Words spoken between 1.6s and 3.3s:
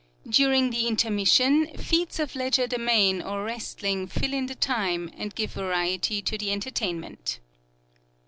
feats of legerdemain